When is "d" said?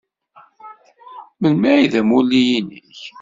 1.91-1.93